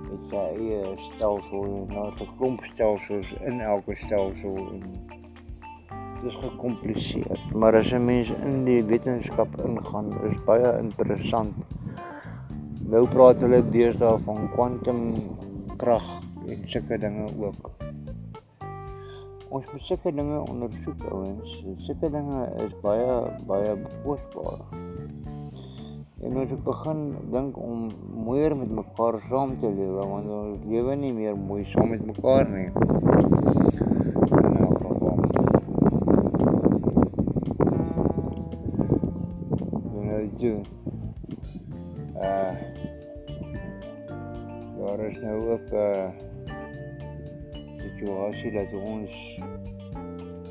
dit 0.09 0.31
sy 0.31 0.45
eie 0.57 0.93
stelsel 1.11 1.65
en 1.67 1.91
nou 1.93 2.05
'n 2.09 2.29
klomp 2.39 2.63
stelsels 2.73 3.33
in 3.49 3.61
elke 3.61 3.97
stelsel 4.05 4.57
en 4.57 4.87
dit 6.21 6.25
is 6.31 6.39
gekompliseer 6.45 7.41
maar 7.53 7.77
as 7.77 7.93
'n 7.93 8.05
mens 8.05 8.31
in 8.31 8.65
die 8.65 8.81
wetenskap 8.93 9.61
ingaan 9.67 10.09
is 10.31 10.39
baie 10.47 10.71
interessant. 10.79 11.55
Nou 12.89 13.05
praat 13.09 13.45
hulle 13.45 13.61
deesdae 13.77 14.19
van 14.25 14.49
kwantum 14.57 15.01
krag 15.77 16.09
en 16.49 16.69
sulke 16.69 16.99
dinge 16.99 17.29
ook. 17.39 17.71
Ons 19.49 19.65
moet 19.73 19.83
sulke 19.83 20.15
dinge 20.15 20.41
ondersoek 20.49 21.05
ouens 21.11 21.65
sulke 21.87 22.11
dinge 22.11 22.49
is 22.65 22.73
baie 22.81 23.13
baie 23.47 23.77
kosbaar 24.05 24.61
En 26.25 26.37
ons 26.37 26.51
moet 26.51 26.63
begin 26.65 27.01
dink 27.31 27.57
om 27.61 27.89
mooier 28.25 28.57
met 28.57 28.71
mekaar 28.71 29.19
saam 29.29 29.51
te 29.61 29.69
lewe 29.69 30.07
want 30.09 30.29
ons 30.37 30.63
lewe 30.71 30.95
nie 30.97 31.13
meer 31.13 31.37
mooi 31.37 31.65
saam 31.73 31.91
met 31.93 32.07
mekaar 32.07 32.49
nie. 32.49 32.71
Nou, 40.41 40.63
uh 42.25 42.53
daar 44.79 45.01
is 45.09 45.21
nou 45.21 45.37
ook 45.53 45.69
'n 45.71 45.77
uh, 45.77 46.09
situasie 47.77 48.53
dat 48.53 48.73
ons 48.81 49.13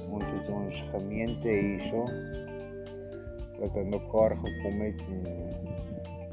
ons 0.10 0.26
het 0.26 0.50
ons 0.50 0.84
gemeente 0.94 1.50
hierso 1.50 2.06
by 3.60 3.84
mekaar 3.90 4.36
gekom 4.44 4.82
het 4.82 5.02
en 5.10 5.22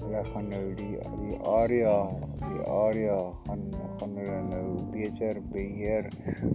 hulle 0.01 0.23
gaan 0.33 0.49
nou 0.49 0.65
die 0.75 0.97
die 1.23 1.39
area 1.47 1.95
die 2.41 2.63
area 2.67 3.19
gaan 3.47 3.63
gaan 4.01 4.17
hulle 4.17 4.41
nou 4.49 4.67
beter 4.95 5.41
beheer. 5.53 6.09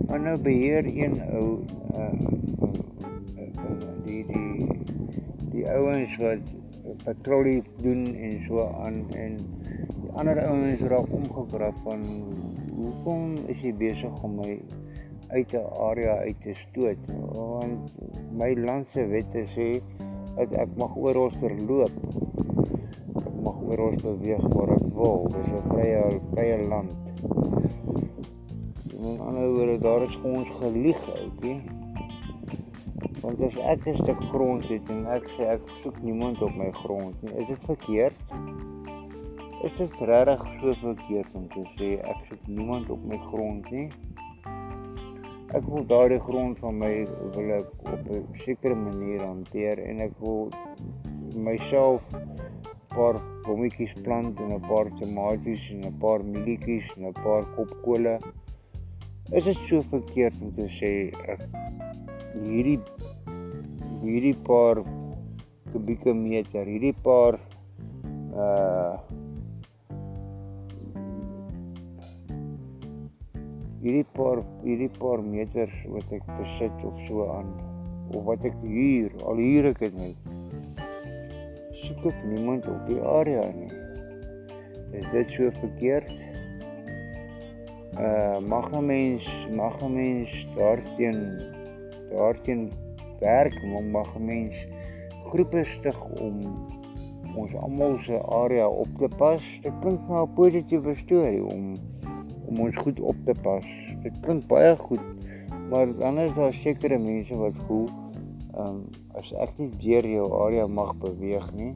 Maar 0.08 0.19
nou 0.19 0.38
beheer 0.38 0.86
een 0.89 1.21
ou 1.30 1.47
uh, 1.95 2.12
die 4.04 4.25
die 4.32 4.67
die 5.51 5.65
ouens 5.71 6.17
wat 6.21 6.56
patrollie 7.04 7.62
doen 7.82 8.06
en 8.15 8.41
so 8.47 8.65
aan 8.84 9.04
en 9.13 9.38
die 10.01 10.12
ander 10.19 10.41
ouens 10.47 10.82
raak 10.91 11.13
omgekrap 11.19 11.78
van 11.84 12.04
hoekom 12.75 13.38
is 13.51 13.62
jy 13.63 13.73
besig 13.80 14.23
om 14.23 14.36
my 14.41 14.58
uit 15.28 15.54
'n 15.54 15.65
area 15.89 16.17
uit 16.28 16.41
te 16.41 16.54
stoot 16.54 17.08
want 17.34 17.91
my 18.32 18.54
land 18.67 18.88
se 18.93 19.06
wette 19.13 19.45
sê 19.56 19.69
dat 20.35 20.51
ek 20.51 20.75
mag 20.77 20.95
oral 20.95 21.31
verloop. 21.39 21.95
Ek 23.21 23.35
mag 23.43 23.61
oral 23.71 23.95
beweeg 24.03 24.43
waar 24.53 24.75
ek 24.75 24.87
wil. 24.97 25.27
Dis 25.31 25.47
'n 25.47 25.63
vrye 25.69 26.03
vrye 26.33 26.57
land. 26.67 26.93
In 28.95 29.19
ander 29.19 29.47
woorde, 29.53 29.77
daar 29.79 30.01
is 30.01 30.17
ons 30.23 30.49
gelieg, 30.59 30.99
ouetjie. 31.15 31.61
Want 33.21 33.41
as 33.41 33.57
ek 33.57 33.87
'n 33.87 33.97
stuk 34.03 34.21
grond 34.31 34.63
het 34.67 34.89
en 34.89 35.05
ek 35.05 35.25
sê 35.37 35.43
ek 35.55 35.61
soek 35.81 35.97
niemand 36.01 36.41
op 36.41 36.55
my 36.55 36.71
grond 36.71 37.21
nie, 37.21 37.33
is 37.41 37.47
dit 37.47 37.61
verkeerd? 37.65 38.17
Is 39.63 39.71
dit 39.77 39.93
regtig 39.99 40.41
so 40.61 40.73
verkeerd 40.73 41.31
om 41.33 41.47
te 41.47 41.63
sê 41.77 41.89
ek 42.03 42.19
soek 42.29 42.47
niemand 42.47 42.89
op 42.89 43.05
my 43.05 43.17
grond 43.17 43.71
nie? 43.71 43.89
Ek 45.55 45.67
wil 45.71 45.85
daardie 45.87 46.19
grond 46.19 46.57
van 46.59 46.79
my 46.81 46.91
wil 47.35 47.51
ek 47.57 47.67
op 47.93 48.07
'n 48.11 48.23
sekere 48.43 48.75
manier 48.75 49.21
hanteer 49.23 49.79
en 49.89 50.01
ek 50.07 50.13
wil 50.19 50.49
myself 51.47 52.01
paar 52.95 53.19
bommetjies 53.45 53.93
plant 54.03 54.39
en 54.43 54.51
'n 54.55 54.65
paar 54.67 54.91
tomaties 54.99 55.63
en 55.71 55.85
'n 55.87 55.97
paar 56.03 56.23
mielietjies 56.23 56.87
en 56.97 57.07
'n 57.07 57.15
paar 57.23 57.43
kopkole. 57.55 58.19
Is 59.31 59.43
dit 59.43 59.59
so 59.69 59.81
verkeerd 59.95 60.35
om 60.41 60.51
te 60.53 60.67
sê 60.79 60.93
ek 61.33 61.41
hierdie 62.43 62.79
hierdie 64.03 64.37
paar 64.49 64.83
kubieke 65.71 66.13
meter, 66.13 66.65
hierdie 66.65 66.97
paar 67.03 67.39
uh 68.35 68.99
hierdie 73.85 74.07
paar 74.17 74.41
hierdie 74.63 74.91
paar 74.99 75.21
meters 75.21 75.73
wat 75.93 76.15
ek 76.17 76.25
besit 76.39 76.87
of 76.89 77.01
so 77.07 77.29
aan 77.37 77.53
of 78.11 78.25
wat 78.25 78.41
ek 78.49 78.57
huur 78.65 79.13
al 79.29 79.37
huur 79.37 79.69
ek 79.69 79.83
dit 79.85 80.01
net 80.01 80.33
soek 81.85 82.05
ek 82.09 82.21
niemand 82.25 82.65
op 82.69 82.87
die 82.89 83.01
area 83.01 83.43
nie. 83.53 83.69
Is 84.97 85.05
dit 85.11 85.33
so 85.35 85.51
verkeerd? 85.59 86.09
Uh 88.01 88.39
mag 88.41 88.71
'n 88.73 88.85
mens 88.85 89.27
mag 89.53 89.75
'n 89.81 89.93
mens 89.93 90.31
daarteen 90.55 91.19
daarteen 92.11 92.71
werk, 93.19 93.55
mag 93.91 94.09
'n 94.15 94.25
mens 94.25 94.55
groepe 95.29 95.65
stig 95.77 95.99
om 96.19 96.41
ons 97.35 97.55
almal 97.55 97.99
se 98.05 98.17
area 98.41 98.67
op 98.67 98.89
te 98.97 99.09
pas. 99.17 99.43
Dit 99.61 99.73
klink 99.81 100.01
nou 100.09 100.25
'n 100.25 100.33
positiewe 100.33 100.95
storie 100.95 101.43
om 101.43 101.75
om 102.47 102.60
ons 102.67 102.77
goed 102.84 102.99
op 102.99 103.17
te 103.25 103.36
pas. 103.41 103.65
Dit 104.03 104.19
klink 104.25 104.47
baie 104.51 104.75
goed, 104.77 105.03
maar 105.69 105.89
dan 105.97 106.19
is 106.19 106.34
daar 106.38 106.53
sekere 106.53 106.99
mense 107.01 107.38
wat 107.38 107.58
voel 107.67 107.88
ehm 108.55 108.67
um, 108.67 108.84
as 109.19 109.29
ek 109.43 109.51
nie 109.60 109.69
deur 109.79 110.05
jou 110.08 110.25
area 110.43 110.67
mag 110.67 110.91
beweeg 110.99 111.47
nie, 111.55 111.73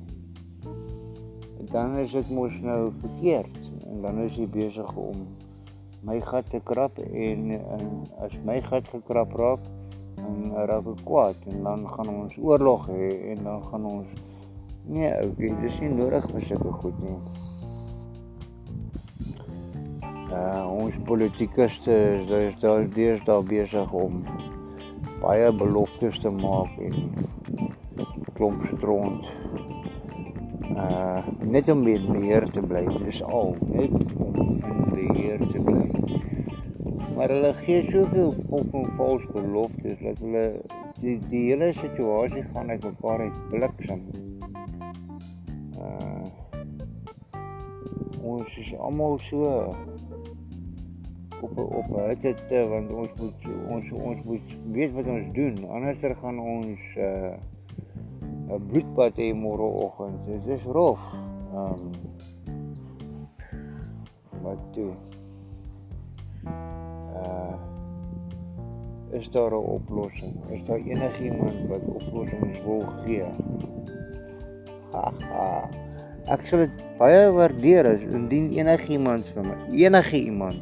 dan 1.71 1.97
is 1.97 2.11
dit 2.11 2.29
mos 2.29 2.55
nou 2.63 2.91
verkeerd 3.01 3.59
en 3.87 4.01
dan 4.01 4.19
is 4.23 4.35
jy 4.39 4.47
besig 4.47 4.95
om 4.95 5.27
my 6.07 6.19
gat 6.23 6.47
te 6.49 6.61
krap 6.63 6.99
en, 7.03 7.51
en 7.51 7.85
as 8.23 8.35
my 8.47 8.59
gat 8.69 8.87
gekrap 8.93 9.35
raak 9.35 9.67
en 10.23 10.55
raak 10.71 10.87
ek 10.93 11.03
kwaad 11.07 11.47
en 11.51 11.63
dan 11.67 11.85
gaan 11.93 12.11
ons 12.15 12.37
oorlog 12.39 12.87
hê 12.91 13.09
en 13.33 13.43
dan 13.43 13.63
gaan 13.71 13.87
ons 13.91 14.19
nee, 14.89 15.09
okay, 15.27 15.51
dis 15.61 15.81
nie 15.83 15.91
nodig 15.93 16.25
vir 16.31 16.45
sulke 16.49 16.71
goed 16.81 17.01
nie. 17.03 17.17
Uh 20.29 20.65
ons 20.69 20.93
politikuste 21.05 21.91
is 21.91 22.29
is 22.29 22.59
daar 22.61 22.83
deers 22.93 23.23
daar 23.25 23.43
besig 23.43 23.93
om 23.93 24.19
baie 25.21 25.51
beloftes 25.51 26.19
te 26.21 26.29
maak 26.29 26.75
en 26.77 27.09
klomp 28.37 28.61
stront. 28.75 29.25
Uh 30.75 31.25
net 31.41 31.69
om 31.73 31.81
weer 31.83 32.05
meer 32.11 32.45
te 32.53 32.61
bly, 32.61 32.85
dis 33.07 33.23
al, 33.23 33.55
net 33.73 33.95
om 34.21 34.37
in 34.37 34.85
beheer 34.93 35.41
te 35.49 35.63
bly. 35.65 35.87
Maar 37.15 37.33
hulle 37.33 37.53
gee 37.65 37.81
soveel 37.89 38.33
fucking 38.51 38.87
vals 39.01 39.25
beloftes 39.33 39.97
dat 40.05 40.21
hulle 40.21 40.45
die 41.01 41.17
die 41.31 41.45
hele 41.49 41.73
situasie 41.81 42.45
gaan 42.53 42.69
uit 42.69 42.85
mekaar 42.85 43.25
uit 43.25 43.41
bliksem. 43.49 44.05
Uh 45.73 46.27
ons 48.29 48.57
is 48.61 48.75
almal 48.77 49.17
so 49.25 49.73
op 51.41 51.57
op 51.57 52.21
dit 52.21 52.41
want 52.49 52.91
ons 52.91 53.09
moet 53.19 53.47
ons 53.67 53.91
ons 53.91 54.23
moet 54.23 54.57
weet 54.71 54.93
wat 54.93 55.07
ons 55.07 55.31
doen 55.33 55.69
anders 55.69 56.03
gaan 56.21 56.39
ons 56.39 56.79
uh 56.97 57.33
'n 58.49 58.65
bloedbad 58.67 59.13
hê 59.21 59.29
môre 59.33 59.67
oggend. 59.85 60.17
Dit 60.25 60.57
is 60.57 60.63
rof. 60.65 61.01
Ehm 61.53 61.73
um, 61.73 61.91
wat 64.41 64.61
toe? 64.73 64.93
Uh 67.13 67.57
is 69.11 69.29
daar 69.31 69.51
'n 69.51 69.65
oplossing? 69.77 70.33
Is 70.49 70.65
daar 70.65 70.77
enigiemand 70.77 71.67
wat 71.67 71.81
oplossings 71.81 72.61
wil 72.63 72.85
gee? 73.05 73.25
Haha. 74.91 75.69
Ek 76.25 76.45
sal 76.45 76.59
dit 76.65 76.75
baie 76.97 77.31
waardeer 77.31 77.85
as 77.85 78.01
indien 78.01 78.51
enigiemand 78.53 79.25
vir 79.33 79.45
my, 79.45 79.57
enige 79.73 80.17
iemand 80.17 80.61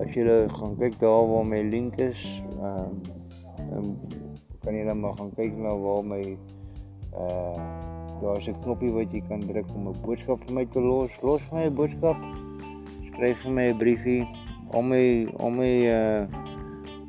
as 0.00 0.14
jy 0.14 0.24
gaan 0.48 0.76
kyk 0.80 0.98
daar 1.00 1.26
waar 1.28 1.46
my 1.46 1.62
link 1.62 1.98
is, 2.00 2.20
ehm 2.60 3.02
um, 3.72 3.96
kan 4.62 4.86
dan 4.86 5.00
maar 5.00 5.16
gaan 5.18 5.32
kyk 5.34 5.56
na 5.56 5.74
waar 5.76 6.04
my 6.04 6.22
uh 7.18 7.92
daar's 8.22 8.46
'n 8.46 8.60
knoppie 8.62 8.92
wat 8.92 9.12
jy 9.12 9.22
kan 9.28 9.40
druk 9.40 9.66
om 9.74 9.88
'n 9.88 10.00
boodskap 10.04 10.38
vir 10.46 10.54
my 10.54 10.64
te 10.66 10.80
los. 10.80 11.10
Los 11.22 11.42
my 11.52 11.66
'n 11.66 11.74
boodskap. 11.74 12.16
Skryf 13.06 13.36
vir 13.42 13.52
my 13.52 13.66
'n 13.68 13.78
briefie 13.78 14.24
om 14.70 14.88
my 14.88 15.26
om 15.36 15.56
my 15.56 15.74
uh 15.98 16.22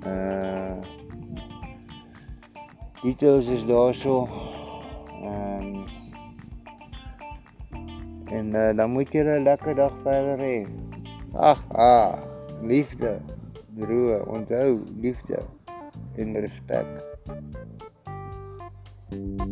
uh 0.06 0.78
details 3.04 3.48
is 3.48 3.66
daarso. 3.66 4.28
Ehm 5.22 5.76
um, 5.76 5.86
en 8.32 8.48
uh, 8.56 8.76
dan 8.76 8.92
moet 8.92 9.14
jy 9.14 9.22
'n 9.22 9.44
lekker 9.44 9.76
dag 9.76 9.94
verder 10.04 10.38
hê. 10.38 10.66
Ag, 11.34 11.64
ah 11.70 12.33
liefde, 12.66 13.18
broer, 13.76 14.28
onthou 14.28 14.80
liefde 15.00 15.40
en 16.16 16.40
respek. 16.40 16.86
thank 19.10 19.42
you 19.42 19.43